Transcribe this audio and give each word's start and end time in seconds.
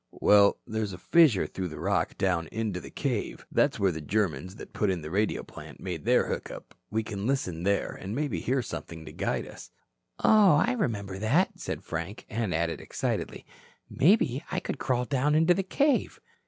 "Well, 0.19 0.57
there's 0.65 0.93
a 0.93 0.97
fissure 0.97 1.45
through 1.45 1.67
the 1.67 1.79
rock 1.79 2.17
down 2.17 2.47
into 2.47 2.79
the 2.79 2.89
cave. 2.89 3.45
That's 3.51 3.79
where 3.79 3.91
the 3.91 4.01
Germans 4.01 4.55
that 4.55 4.73
put 4.73 4.89
in 4.89 5.03
the 5.03 5.11
radio 5.11 5.43
plant 5.43 5.79
made 5.79 6.05
their 6.05 6.27
hook 6.27 6.49
up. 6.49 6.73
We 6.89 7.03
can 7.03 7.27
listen 7.27 7.61
there, 7.61 7.91
and 7.91 8.15
maybe 8.15 8.39
hear 8.39 8.63
something 8.63 9.05
to 9.05 9.11
guide 9.11 9.45
us." 9.45 9.69
"Oh, 10.17 10.55
I 10.55 10.71
remember 10.71 11.19
that," 11.19 11.59
said 11.59 11.83
Frank, 11.83 12.25
and 12.31 12.51
added 12.51 12.81
excitedly: 12.81 13.45
"Maybe 13.91 14.43
I 14.51 14.59
could 14.59 14.79
crawl 14.79 15.05
down 15.05 15.35
into 15.35 15.53
the 15.53 15.61
cave." 15.61 16.19